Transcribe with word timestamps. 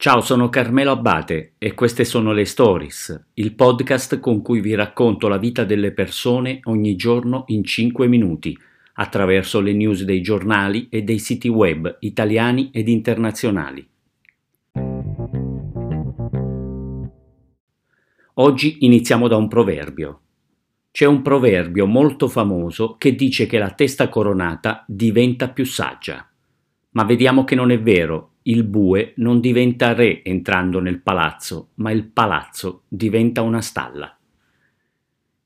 Ciao, 0.00 0.22
sono 0.22 0.48
Carmelo 0.48 0.92
Abbate 0.92 1.56
e 1.58 1.74
queste 1.74 2.06
sono 2.06 2.32
le 2.32 2.46
Stories, 2.46 3.32
il 3.34 3.54
podcast 3.54 4.18
con 4.18 4.40
cui 4.40 4.62
vi 4.62 4.74
racconto 4.74 5.28
la 5.28 5.36
vita 5.36 5.62
delle 5.64 5.92
persone 5.92 6.60
ogni 6.62 6.96
giorno 6.96 7.44
in 7.48 7.62
5 7.62 8.06
minuti, 8.06 8.56
attraverso 8.94 9.60
le 9.60 9.74
news 9.74 10.04
dei 10.04 10.22
giornali 10.22 10.88
e 10.88 11.02
dei 11.02 11.18
siti 11.18 11.48
web 11.48 11.98
italiani 12.00 12.70
ed 12.72 12.88
internazionali. 12.88 13.86
Oggi 18.36 18.76
iniziamo 18.80 19.28
da 19.28 19.36
un 19.36 19.48
proverbio. 19.48 20.20
C'è 20.90 21.04
un 21.04 21.20
proverbio 21.20 21.84
molto 21.84 22.26
famoso 22.26 22.96
che 22.96 23.14
dice 23.14 23.44
che 23.44 23.58
la 23.58 23.72
testa 23.72 24.08
coronata 24.08 24.82
diventa 24.88 25.50
più 25.50 25.66
saggia. 25.66 26.26
Ma 26.92 27.04
vediamo 27.04 27.44
che 27.44 27.54
non 27.54 27.70
è 27.70 27.78
vero 27.78 28.29
il 28.50 28.64
bue 28.64 29.12
non 29.16 29.40
diventa 29.40 29.94
re 29.94 30.22
entrando 30.24 30.80
nel 30.80 31.00
palazzo, 31.00 31.68
ma 31.76 31.90
il 31.90 32.04
palazzo 32.04 32.82
diventa 32.88 33.42
una 33.42 33.60
stalla. 33.60 34.14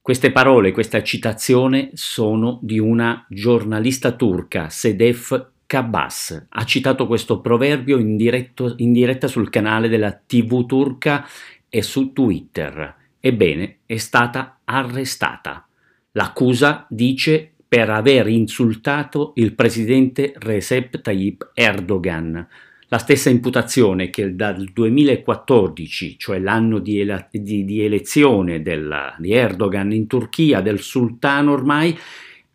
Queste 0.00 0.32
parole, 0.32 0.72
questa 0.72 1.02
citazione 1.02 1.90
sono 1.94 2.58
di 2.62 2.78
una 2.78 3.24
giornalista 3.28 4.12
turca, 4.12 4.68
Sedef 4.68 5.52
Kabas. 5.66 6.46
Ha 6.50 6.64
citato 6.64 7.06
questo 7.06 7.40
proverbio 7.40 7.98
in, 7.98 8.16
diretto, 8.16 8.74
in 8.78 8.92
diretta 8.92 9.28
sul 9.28 9.48
canale 9.48 9.88
della 9.88 10.12
TV 10.12 10.66
turca 10.66 11.26
e 11.68 11.82
su 11.82 12.12
Twitter. 12.12 12.94
Ebbene, 13.18 13.78
è 13.86 13.96
stata 13.96 14.60
arrestata. 14.64 15.66
L'accusa 16.12 16.86
dice 16.90 17.54
per 17.66 17.90
aver 17.90 18.28
insultato 18.28 19.32
il 19.36 19.54
presidente 19.54 20.34
Recep 20.36 21.00
Tayyip 21.00 21.50
Erdogan, 21.54 22.46
la 22.88 22.98
stessa 22.98 23.30
imputazione 23.30 24.10
che 24.10 24.34
dal 24.34 24.64
2014, 24.72 26.18
cioè 26.18 26.38
l'anno 26.38 26.78
di, 26.78 27.00
ele- 27.00 27.28
di, 27.30 27.64
di 27.64 27.82
elezione 27.82 28.62
del, 28.62 29.14
di 29.18 29.32
Erdogan 29.32 29.92
in 29.92 30.06
Turchia, 30.06 30.60
del 30.60 30.80
sultano 30.80 31.52
ormai, 31.52 31.96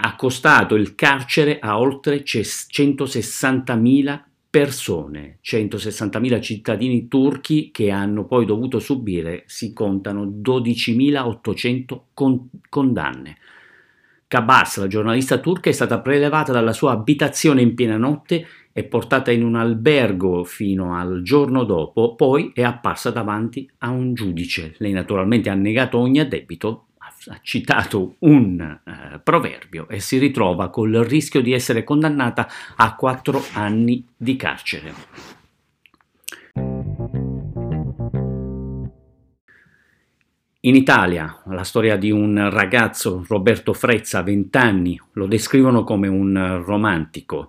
ha 0.02 0.16
costato 0.16 0.75
il 0.75 0.95
carcere 0.95 1.59
a 1.59 1.80
oltre 1.80 2.23
160.000 2.23 4.22
persone, 4.50 5.38
160.000 5.44 6.41
cittadini 6.41 7.07
turchi 7.07 7.69
che 7.72 7.91
hanno 7.91 8.25
poi 8.25 8.45
dovuto 8.45 8.80
subire, 8.80 9.44
si 9.45 9.73
contano 9.73 10.25
12.800 10.25 12.00
con- 12.13 12.50
condanne. 12.67 13.38
Kabas, 14.30 14.77
la 14.77 14.85
giornalista 14.85 15.39
turca, 15.39 15.72
è 15.72 15.73
stata 15.73 16.02
prelevata 16.02 16.52
dalla 16.52 16.72
sua 16.72 16.91
abitazione 16.91 17.63
in 17.63 17.73
piena 17.73 17.97
notte 17.97 18.45
e 18.72 18.83
portata 18.83 19.31
in 19.31 19.44
un 19.44 19.55
albergo 19.55 20.44
fino 20.44 20.95
al 20.95 21.23
giorno 21.23 21.63
dopo, 21.63 22.13
poi 22.13 22.52
è 22.53 22.61
apparsa 22.61 23.09
davanti 23.09 23.67
a 23.80 23.89
un 23.89 24.13
giudice. 24.13 24.75
Lei 24.77 24.91
naturalmente 24.91 25.50
ha 25.50 25.55
negato 25.55 25.97
ogni 25.97 26.19
addebito, 26.19 26.89
ha 27.00 27.39
citato 27.41 28.17
un 28.19 28.59
eh, 28.59 29.19
proverbio 29.23 29.88
e 29.89 30.00
si 30.00 30.19
ritrova 30.19 30.69
col 30.69 30.94
rischio 30.97 31.41
di 31.41 31.52
essere 31.52 31.83
condannata 31.83 32.47
a 32.75 32.94
quattro 32.94 33.41
anni 33.53 34.05
di 34.16 34.35
carcere. 34.35 35.38
In 40.63 40.75
Italia, 40.75 41.41
la 41.45 41.63
storia 41.63 41.95
di 41.95 42.11
un 42.11 42.49
ragazzo, 42.49 43.23
Roberto 43.29 43.71
Frezza, 43.71 44.21
20 44.21 44.57
anni, 44.57 45.01
lo 45.13 45.25
descrivono 45.25 45.85
come 45.85 46.09
un 46.09 46.61
romantico. 46.66 47.47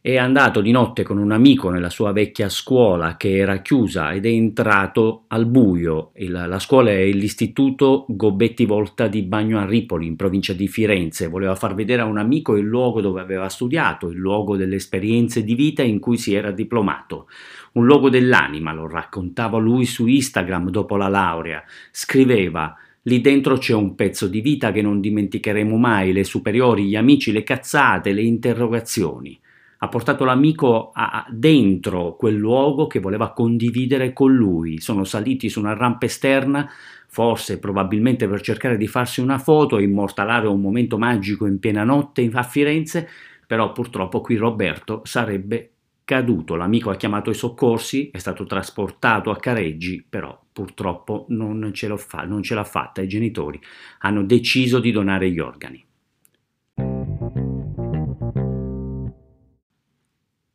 È 0.00 0.16
andato 0.16 0.60
di 0.60 0.70
notte 0.70 1.02
con 1.02 1.18
un 1.18 1.32
amico 1.32 1.70
nella 1.70 1.90
sua 1.90 2.12
vecchia 2.12 2.48
scuola 2.48 3.16
che 3.16 3.36
era 3.36 3.60
chiusa 3.60 4.12
ed 4.12 4.26
è 4.26 4.28
entrato 4.28 5.24
al 5.26 5.44
buio. 5.46 6.12
Il, 6.14 6.30
la 6.30 6.58
scuola 6.60 6.90
è 6.90 7.04
l'istituto 7.10 8.06
Gobetti 8.08 8.64
Volta 8.64 9.08
di 9.08 9.22
Bagno 9.22 9.58
a 9.58 9.64
Ripoli, 9.64 10.06
in 10.06 10.14
provincia 10.14 10.52
di 10.52 10.68
Firenze. 10.68 11.26
Voleva 11.26 11.56
far 11.56 11.74
vedere 11.74 12.02
a 12.02 12.04
un 12.04 12.16
amico 12.16 12.56
il 12.56 12.64
luogo 12.64 13.00
dove 13.00 13.20
aveva 13.20 13.48
studiato, 13.48 14.08
il 14.08 14.18
luogo 14.18 14.56
delle 14.56 14.76
esperienze 14.76 15.42
di 15.42 15.56
vita 15.56 15.82
in 15.82 15.98
cui 15.98 16.16
si 16.16 16.32
era 16.32 16.52
diplomato 16.52 17.26
un 17.72 17.84
luogo 17.84 18.08
dell'anima, 18.08 18.72
lo 18.72 18.88
raccontava 18.88 19.58
lui 19.58 19.84
su 19.84 20.06
Instagram 20.06 20.70
dopo 20.70 20.96
la 20.96 21.08
laurea. 21.08 21.62
Scriveva 21.90 22.76
Lì 23.02 23.20
dentro 23.20 23.56
c'è 23.56 23.74
un 23.74 23.94
pezzo 23.94 24.28
di 24.28 24.42
vita 24.42 24.70
che 24.70 24.82
non 24.82 25.00
dimenticheremo 25.00 25.76
mai, 25.76 26.12
le 26.12 26.24
superiori, 26.24 26.84
gli 26.84 26.96
amici, 26.96 27.32
le 27.32 27.42
cazzate, 27.42 28.12
le 28.12 28.22
interrogazioni. 28.22 29.38
Ha 29.78 29.88
portato 29.88 30.24
l'amico 30.24 30.90
a, 30.92 31.24
dentro 31.30 32.16
quel 32.16 32.34
luogo 32.34 32.86
che 32.86 32.98
voleva 32.98 33.32
condividere 33.32 34.12
con 34.12 34.34
lui. 34.34 34.80
Sono 34.80 35.04
saliti 35.04 35.48
su 35.48 35.60
una 35.60 35.74
rampa 35.74 36.06
esterna, 36.06 36.68
forse 37.06 37.58
probabilmente 37.58 38.28
per 38.28 38.40
cercare 38.40 38.76
di 38.76 38.86
farsi 38.86 39.20
una 39.20 39.38
foto 39.38 39.78
e 39.78 39.84
immortalare 39.84 40.46
un 40.46 40.60
momento 40.60 40.98
magico 40.98 41.46
in 41.46 41.58
piena 41.58 41.84
notte 41.84 42.28
a 42.32 42.42
Firenze, 42.42 43.08
però 43.46 43.72
purtroppo 43.72 44.20
qui 44.20 44.36
Roberto 44.36 45.00
sarebbe 45.04 45.70
caduto, 46.08 46.56
l'amico 46.56 46.88
ha 46.88 46.96
chiamato 46.96 47.28
i 47.28 47.34
soccorsi, 47.34 48.08
è 48.10 48.16
stato 48.16 48.44
trasportato 48.46 49.30
a 49.30 49.36
Careggi, 49.36 50.02
però 50.08 50.38
purtroppo 50.50 51.26
non 51.28 51.70
ce, 51.74 51.94
fa- 51.98 52.24
non 52.24 52.42
ce 52.42 52.54
l'ha 52.54 52.64
fatta, 52.64 53.02
i 53.02 53.06
genitori 53.06 53.60
hanno 53.98 54.24
deciso 54.24 54.80
di 54.80 54.90
donare 54.90 55.30
gli 55.30 55.38
organi. 55.38 55.87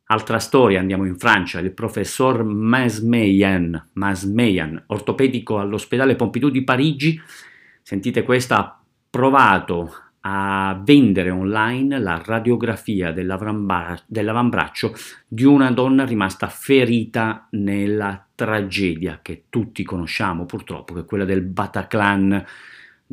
Altra 0.06 0.38
storia, 0.38 0.80
andiamo 0.80 1.06
in 1.06 1.16
Francia, 1.16 1.60
il 1.60 1.72
professor 1.72 2.44
Masmeyan, 2.44 3.88
Masmeyan 3.94 4.84
ortopedico 4.88 5.58
all'ospedale 5.58 6.14
Pompidou 6.14 6.50
di 6.50 6.62
Parigi, 6.62 7.18
sentite 7.80 8.22
questa, 8.22 8.58
ha 8.58 8.82
provato 9.08 9.94
a 10.20 10.78
vendere 10.84 11.30
online 11.30 11.98
la 11.98 12.20
radiografia 12.22 13.12
dell'avambraccio 13.12 14.94
di 15.26 15.44
una 15.44 15.70
donna 15.70 16.04
rimasta 16.04 16.48
ferita 16.48 17.48
nella 17.52 18.26
tragedia 18.34 19.20
che 19.22 19.44
tutti 19.48 19.82
conosciamo 19.84 20.44
purtroppo, 20.44 20.92
che 20.92 21.00
è 21.00 21.04
quella 21.06 21.24
del 21.24 21.40
Bataclan 21.40 22.44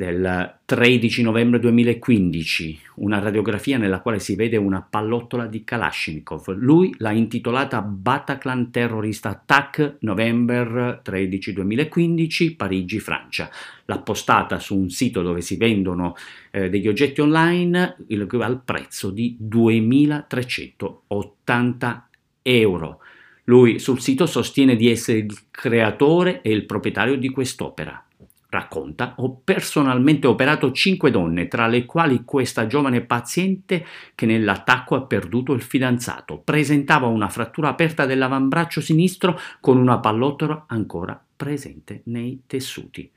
del 0.02 0.58
13 0.66 1.22
novembre 1.22 1.60
2015, 1.60 2.80
una 2.96 3.20
radiografia 3.20 3.78
nella 3.78 4.00
quale 4.00 4.18
si 4.18 4.34
vede 4.34 4.58
una 4.58 4.82
pallottola 4.82 5.46
di 5.46 5.64
Kalashnikov. 5.64 6.56
Lui 6.56 6.92
l'ha 6.98 7.12
intitolata 7.12 7.84
Bataclan 7.84 8.72
Terrorist 8.72 9.28
Attack 9.28 9.98
November 10.00 11.02
13 11.04 11.54
2015, 11.54 12.56
Parigi, 12.56 13.00
Francia. 13.00 13.48
L'ha 13.86 14.00
postata 14.00 14.58
su 14.58 14.76
un 14.76 14.90
sito 14.90 15.22
dove 15.22 15.42
si 15.42 15.56
vendono 15.56 16.16
eh, 16.50 16.72
degli 16.72 16.88
oggetti 16.88 17.22
online 17.22 17.98
il, 18.08 18.28
al 18.40 18.64
prezzo 18.64 19.12
di 19.12 19.36
2380 19.38 22.10
euro. 22.42 23.02
Lui 23.44 23.78
sul 23.78 24.00
sito 24.00 24.26
sostiene 24.26 24.76
di 24.76 24.90
essere 24.90 25.20
il 25.20 25.38
creatore 25.52 26.42
e 26.42 26.52
il 26.52 26.66
proprietario 26.66 27.18
di 27.18 27.30
quest'opera 27.30 28.04
racconta, 28.52 29.14
ho 29.18 29.40
personalmente 29.44 30.28
operato 30.28 30.74
cinque 30.74 31.10
donne, 31.10 31.48
tra 31.48 31.68
le 31.68 31.86
quali 31.86 32.26
questa 32.26 32.68
giovane 32.68 33.02
paziente 33.02 33.86
che 34.14 34.26
nell'attacco 34.26 34.96
ha 34.96 35.04
perduto 35.04 35.54
il 35.54 35.62
fidanzato. 35.62 36.40
Presentava 36.40 37.08
una 37.08 37.30
frattura 37.30 37.70
aperta 37.70 38.06
dell'avambraccio 38.06 38.82
sinistro 38.82 39.40
con 39.62 39.78
una 39.78 40.00
pallottola 40.00 40.66
ancora 40.68 41.20
presente 41.36 42.02
nei 42.06 42.44
tessuti 42.46 43.10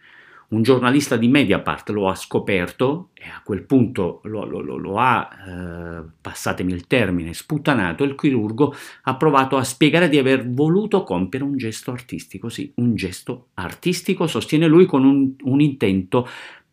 un 0.54 0.62
giornalista 0.62 1.16
di 1.16 1.28
Mediapart 1.28 1.90
lo 1.90 2.08
ha 2.08 2.14
scoperto 2.14 3.10
e 3.12 3.24
a 3.24 3.42
quel 3.44 3.64
punto 3.64 4.20
lo, 4.24 4.44
lo, 4.44 4.60
lo, 4.60 4.76
lo 4.76 4.98
ha, 4.98 5.28
eh, 5.46 6.02
passatemi 6.20 6.72
il 6.72 6.86
termine, 6.86 7.34
sputtanato, 7.34 8.04
il 8.04 8.14
chirurgo 8.14 8.74
ha 9.02 9.16
provato 9.16 9.56
a 9.56 9.64
spiegare 9.64 10.08
di 10.08 10.16
aver 10.16 10.48
voluto 10.48 11.02
compiere 11.02 11.44
un 11.44 11.56
gesto 11.56 11.90
artistico, 11.90 12.48
sì, 12.48 12.72
un 12.76 12.94
gesto 12.94 13.48
artistico, 13.54 14.26
sostiene 14.26 14.68
lui 14.68 14.86
con 14.86 15.04
un, 15.04 15.34
un 15.42 15.60
intento 15.60 16.28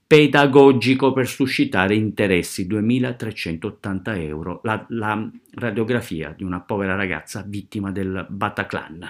pedagogico 0.06 1.13
per 1.13 1.27
suscitare 1.27 1.95
interessi, 1.95 2.68
2380 2.68 4.16
euro, 4.18 4.60
la, 4.63 4.86
la 4.89 5.30
radiografia 5.54 6.34
di 6.36 6.44
una 6.44 6.60
povera 6.60 6.95
ragazza 6.95 7.44
vittima 7.48 7.92
del 7.92 8.27
Bataclan. 8.30 9.10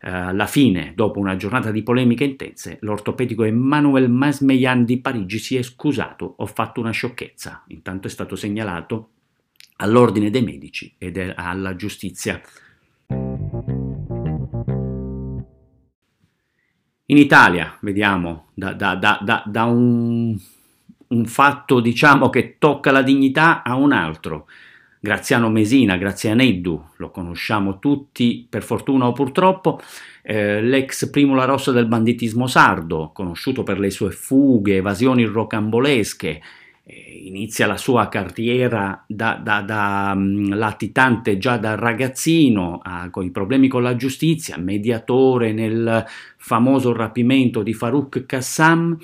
Uh, 0.00 0.06
alla 0.30 0.46
fine, 0.46 0.92
dopo 0.94 1.18
una 1.18 1.34
giornata 1.34 1.72
di 1.72 1.82
polemiche 1.82 2.24
intense, 2.24 2.78
l'ortopedico 2.82 3.42
Emmanuel 3.42 4.08
Masmeyan 4.08 4.84
di 4.84 5.00
Parigi 5.00 5.38
si 5.38 5.56
è 5.56 5.62
scusato, 5.62 6.34
ho 6.38 6.46
fatto 6.46 6.80
una 6.80 6.92
sciocchezza. 6.92 7.64
Intanto 7.68 8.06
è 8.06 8.10
stato 8.10 8.36
segnalato 8.36 9.10
all'ordine 9.78 10.30
dei 10.30 10.42
medici 10.42 10.94
ed 10.98 11.32
alla 11.34 11.74
giustizia. 11.74 12.40
In 17.10 17.16
Italia, 17.16 17.78
vediamo, 17.80 18.48
da, 18.54 18.74
da, 18.74 18.94
da, 18.94 19.42
da 19.46 19.64
un, 19.64 20.38
un, 21.08 21.24
fatto 21.24 21.80
diciamo 21.80 22.28
che 22.28 22.56
tocca 22.58 22.90
la 22.90 23.02
dignità 23.02 23.62
a 23.62 23.76
un 23.76 23.92
altro. 23.92 24.46
Graziano 25.00 25.48
Mesina, 25.48 25.96
Grazianeddu, 25.96 26.90
lo 26.96 27.10
conosciamo 27.10 27.78
tutti 27.78 28.46
per 28.48 28.62
fortuna 28.64 29.06
o 29.06 29.12
purtroppo, 29.12 29.80
eh, 30.22 30.60
l'ex 30.60 31.08
primula 31.10 31.44
rossa 31.44 31.70
del 31.70 31.86
banditismo 31.86 32.48
sardo, 32.48 33.12
conosciuto 33.14 33.62
per 33.62 33.78
le 33.78 33.90
sue 33.90 34.10
fughe, 34.10 34.76
evasioni 34.76 35.24
rocambolesche, 35.24 36.40
eh, 36.82 37.22
inizia 37.26 37.66
la 37.66 37.76
sua 37.76 38.08
carriera 38.08 39.04
da, 39.06 39.40
da, 39.40 39.60
da 39.60 40.12
um, 40.16 40.54
latitante 40.56 41.38
già 41.38 41.58
da 41.58 41.76
ragazzino, 41.76 42.80
a, 42.82 43.08
con 43.10 43.24
i 43.24 43.30
problemi 43.30 43.68
con 43.68 43.82
la 43.82 43.94
giustizia, 43.94 44.56
mediatore 44.56 45.52
nel 45.52 46.04
famoso 46.38 46.92
rapimento 46.92 47.62
di 47.62 47.72
Farouk 47.72 48.26
Qassam, 48.26 48.98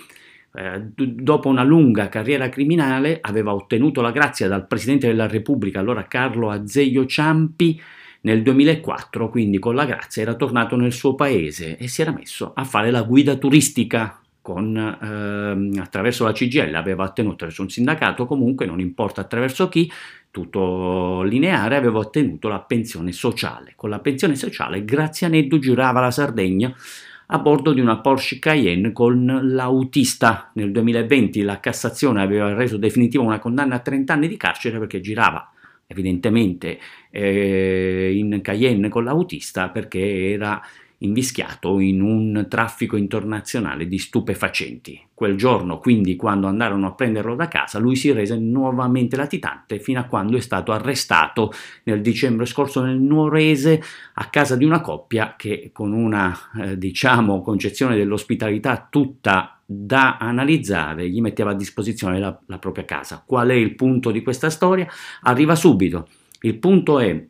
eh, 0.57 0.81
dopo 0.95 1.49
una 1.49 1.65
lunga 1.65 2.09
carriera 2.09 2.49
criminale 2.49 3.19
aveva 3.21 3.53
ottenuto 3.55 4.01
la 4.01 4.13
grazia 4.13 4.47
dal 4.47 4.67
Presidente 4.67 5.09
della 5.09 5.27
Repubblica, 5.27 5.81
allora 5.81 6.07
Carlo 6.07 6.51
Azeglio 6.51 7.07
Ciampi, 7.07 7.81
nel 8.21 8.43
2004, 8.43 9.29
quindi 9.29 9.59
con 9.59 9.75
la 9.75 9.85
grazia 9.85 10.23
era 10.23 10.35
tornato 10.35 10.77
nel 10.77 10.93
suo 10.93 11.15
paese 11.15 11.77
e 11.77 11.89
si 11.89 12.01
era 12.01 12.13
messo 12.13 12.53
a 12.55 12.65
fare 12.65 12.91
la 12.91 13.03
guida 13.03 13.35
turistica 13.35 14.19
con, 14.41 14.77
eh, 14.77 15.81
attraverso 15.81 16.25
la 16.25 16.33
CGL, 16.33 16.75
aveva 16.75 17.05
ottenuto 17.05 17.35
attraverso 17.35 17.63
un 17.63 17.71
sindacato, 17.71 18.27
comunque 18.27 18.65
non 18.67 18.79
importa 18.79 19.23
attraverso 19.23 19.69
chi, 19.69 19.91
tutto 20.31 21.23
lineare, 21.23 21.77
aveva 21.77 21.99
ottenuto 21.99 22.49
la 22.49 22.61
pensione 22.61 23.13
sociale. 23.13 23.73
Con 23.75 23.91
la 23.91 24.01
pensione 24.01 24.37
sociale 24.37 24.85
Grazianeddu 24.85 25.59
girava 25.59 26.01
la 26.01 26.11
Sardegna 26.11 26.75
a 27.27 27.39
bordo 27.39 27.73
di 27.73 27.81
una 27.81 28.01
Porsche 28.01 28.39
Cayenne 28.39 28.93
con 28.93 29.41
l'autista. 29.43 30.51
Nel 30.55 30.73
2020 30.73 31.43
la 31.43 31.61
Cassazione 31.61 32.23
aveva 32.23 32.53
reso 32.55 32.77
definitiva 32.77 33.23
una 33.23 33.39
condanna 33.39 33.77
a 33.77 33.81
30 33.81 34.13
anni 34.13 34.29
di 34.29 34.37
carcere 34.37 34.79
perché 34.79 35.01
girava 35.01 35.51
evidentemente 35.87 36.79
eh, 37.11 38.13
in 38.15 38.41
Cayenne 38.43 38.89
con 38.89 39.05
l'autista 39.05 39.69
perché 39.69 40.33
era 40.33 40.61
invischiato 41.05 41.79
in 41.79 42.01
un 42.01 42.47
traffico 42.49 42.97
internazionale 42.97 43.87
di 43.87 43.99
stupefacenti. 43.99 45.01
Quel 45.15 45.37
giorno, 45.37 45.79
quindi, 45.79 46.17
quando 46.17 46.49
andarono 46.49 46.89
a 46.89 46.95
prenderlo 46.95 47.37
da 47.37 47.47
casa, 47.47 47.79
lui 47.79 47.95
si 47.95 48.11
rese 48.11 48.37
nuovamente 48.37 49.17
latitante 49.17 49.79
fino 49.79 50.01
a 50.01 50.05
quando 50.05 50.37
è 50.37 50.41
stato 50.41 50.73
arrestato 50.73 51.53
nel 51.85 52.01
dicembre 52.01 52.47
scorso 52.47 52.83
nel 52.83 52.99
Nuorese 52.99 53.81
a 54.15 54.27
casa 54.27 54.57
di 54.57 54.65
una 54.65 54.81
coppia 54.81 55.35
che 55.37 55.71
con 55.73 55.93
una, 55.93 56.37
eh, 56.61 56.77
diciamo, 56.77 57.43
concezione 57.43 57.97
dell'ospitalità 57.97 58.89
tutta 58.91 59.61
da 59.67 60.19
analizzare 60.19 61.09
gli 61.09 61.21
metteva 61.21 61.53
a 61.53 61.55
disposizione 61.55 62.19
la, 62.19 62.39
la 62.47 62.59
propria 62.59 62.85
casa. 62.85 63.23
Qual 63.25 63.49
è 63.49 63.55
il 63.55 63.75
punto 63.75 64.11
di 64.11 64.23
questa 64.23 64.51
storia? 64.51 64.87
Arriva 65.23 65.55
subito. 65.55 66.09
Il 66.41 66.59
punto 66.59 66.99
è 66.99 67.27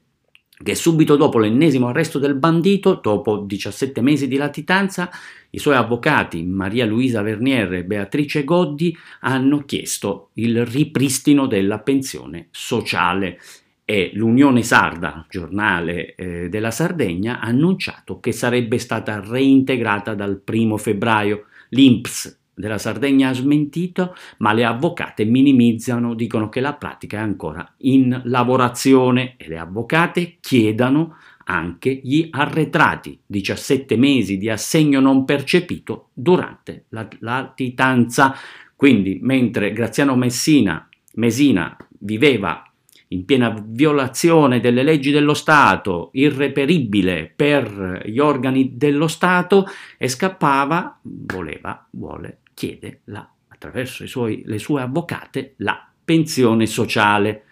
che 0.62 0.74
subito 0.74 1.16
dopo 1.16 1.38
l'ennesimo 1.38 1.88
arresto 1.88 2.18
del 2.18 2.34
bandito, 2.34 3.00
dopo 3.02 3.38
17 3.38 4.00
mesi 4.00 4.28
di 4.28 4.36
latitanza, 4.36 5.10
i 5.50 5.58
suoi 5.58 5.76
avvocati 5.76 6.42
Maria 6.44 6.86
Luisa 6.86 7.22
Vernier 7.22 7.72
e 7.74 7.84
Beatrice 7.84 8.44
Goddi 8.44 8.96
hanno 9.20 9.64
chiesto 9.64 10.30
il 10.34 10.64
ripristino 10.64 11.46
della 11.46 11.80
pensione 11.80 12.48
sociale 12.50 13.38
e 13.84 14.12
l'Unione 14.14 14.62
Sarda, 14.62 15.26
giornale 15.28 16.14
eh, 16.14 16.48
della 16.48 16.70
Sardegna, 16.70 17.40
ha 17.40 17.46
annunciato 17.46 18.18
che 18.18 18.32
sarebbe 18.32 18.78
stata 18.78 19.20
reintegrata 19.20 20.14
dal 20.14 20.40
primo 20.40 20.76
febbraio. 20.76 21.46
L'INPS 21.70 22.43
della 22.54 22.78
Sardegna 22.78 23.30
ha 23.30 23.34
smentito, 23.34 24.14
ma 24.38 24.52
le 24.52 24.64
avvocate 24.64 25.24
minimizzano, 25.24 26.14
dicono 26.14 26.48
che 26.48 26.60
la 26.60 26.74
pratica 26.74 27.18
è 27.18 27.20
ancora 27.20 27.74
in 27.78 28.20
lavorazione 28.24 29.34
e 29.36 29.48
le 29.48 29.58
avvocate 29.58 30.36
chiedono 30.40 31.16
anche 31.46 32.00
gli 32.02 32.28
arretrati, 32.30 33.18
17 33.26 33.96
mesi 33.96 34.38
di 34.38 34.48
assegno 34.48 35.00
non 35.00 35.24
percepito 35.24 36.08
durante 36.14 36.86
la 36.90 37.06
latitanza. 37.18 38.34
Quindi, 38.76 39.18
mentre 39.20 39.72
Graziano 39.72 40.16
Messina, 40.16 40.88
Mesina 41.14 41.76
viveva 41.98 42.62
in 43.08 43.24
piena 43.24 43.54
violazione 43.64 44.60
delle 44.60 44.82
leggi 44.82 45.10
dello 45.10 45.34
Stato, 45.34 46.10
irreperibile 46.14 47.32
per 47.34 48.02
gli 48.06 48.18
organi 48.18 48.76
dello 48.76 49.06
Stato, 49.06 49.66
e 49.98 50.08
scappava, 50.08 50.98
voleva, 51.02 51.86
vuole 51.90 52.38
chiede 52.54 53.02
la, 53.04 53.28
attraverso 53.48 54.06
suoi, 54.06 54.42
le 54.46 54.58
sue 54.58 54.80
avvocate 54.80 55.54
la 55.58 55.90
pensione 56.04 56.66
sociale. 56.66 57.44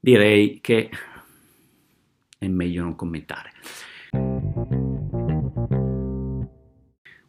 Direi 0.00 0.60
che 0.60 0.90
è 2.38 2.48
meglio 2.48 2.82
non 2.82 2.96
commentare. 2.96 3.52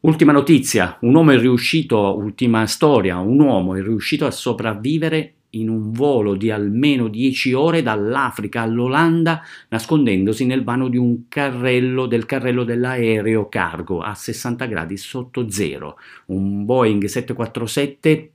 Ultima 0.01 0.31
notizia, 0.31 0.97
un 1.01 1.13
uomo 1.13 1.31
è 1.31 1.37
riuscito, 1.37 2.17
ultima 2.17 2.65
storia, 2.65 3.19
un 3.19 3.39
uomo 3.39 3.75
è 3.75 3.81
riuscito 3.83 4.25
a 4.25 4.31
sopravvivere 4.31 5.40
in 5.51 5.69
un 5.69 5.91
volo 5.91 6.35
di 6.35 6.51
almeno 6.51 7.07
10 7.07 7.53
ore 7.53 7.81
dall'Africa 7.81 8.61
all'Olanda, 8.61 9.41
nascondendosi 9.69 10.45
nel 10.45 10.63
vano 10.63 10.87
di 10.87 10.97
un 10.97 11.27
carrello 11.27 12.05
del 12.05 12.25
carrello 12.25 12.63
dell'aereo 12.63 13.49
cargo 13.49 14.01
a 14.01 14.13
60 14.13 14.65
gradi 14.65 14.97
sotto 14.97 15.49
zero, 15.49 15.97
un 16.27 16.65
Boeing 16.65 17.03
747 17.05 18.09
eh, 18.09 18.31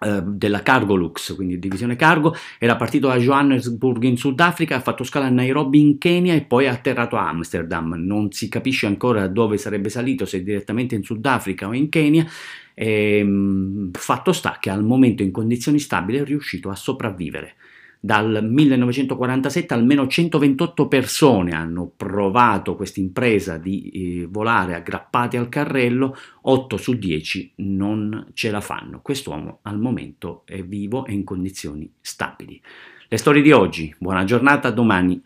della 0.00 0.62
Cargolux, 0.62 1.34
quindi 1.34 1.58
divisione 1.58 1.94
cargo, 1.94 2.34
era 2.58 2.76
partito 2.76 3.08
da 3.08 3.18
Johannesburg 3.18 4.02
in 4.04 4.16
Sudafrica, 4.16 4.76
ha 4.76 4.80
fatto 4.80 5.04
scala 5.04 5.26
a 5.26 5.30
Nairobi 5.30 5.78
in 5.78 5.98
Kenya 5.98 6.32
e 6.34 6.40
poi 6.40 6.64
è 6.64 6.68
atterrato 6.68 7.16
a 7.16 7.28
Amsterdam. 7.28 7.94
Non 7.98 8.32
si 8.32 8.48
capisce 8.48 8.86
ancora 8.86 9.26
dove 9.26 9.58
sarebbe 9.58 9.90
salito, 9.90 10.24
se 10.24 10.42
direttamente 10.42 10.94
in 10.94 11.02
Sudafrica 11.02 11.68
o 11.68 11.74
in 11.74 11.90
Kenya. 11.90 12.26
E, 12.72 13.18
ehm, 13.18 13.90
fatto 13.92 14.32
sta 14.32 14.56
che 14.58 14.70
al 14.70 14.84
momento 14.84 15.22
in 15.22 15.30
condizioni 15.30 15.78
stabili 15.78 16.18
è 16.18 16.24
riuscito 16.24 16.70
a 16.70 16.74
sopravvivere. 16.74 17.56
Dal 18.02 18.42
1947 18.42 19.74
almeno 19.74 20.06
128 20.06 20.88
persone 20.88 21.52
hanno 21.52 21.92
provato 21.94 22.74
questa 22.74 22.98
impresa 22.98 23.58
di 23.58 23.90
eh, 23.90 24.26
volare 24.26 24.74
aggrappati 24.74 25.36
al 25.36 25.50
carrello, 25.50 26.16
8 26.42 26.76
su 26.78 26.94
10 26.94 27.52
non 27.56 28.28
ce 28.32 28.50
la 28.50 28.62
fanno. 28.62 29.02
Quest'uomo 29.02 29.58
al 29.62 29.78
momento 29.78 30.44
è 30.46 30.62
vivo 30.62 31.04
e 31.04 31.12
in 31.12 31.24
condizioni 31.24 31.92
stabili. 32.00 32.58
Le 33.06 33.16
storie 33.18 33.42
di 33.42 33.52
oggi, 33.52 33.94
buona 33.98 34.24
giornata, 34.24 34.70
domani 34.70 35.22